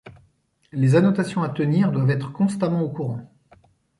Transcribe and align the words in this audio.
Les 0.71 0.95
annotations 0.95 1.43
à 1.43 1.49
tenir 1.49 1.91
doivent 1.91 2.09
être 2.09 2.31
constamment 2.31 2.81
au 2.81 2.89
courant. 2.89 3.31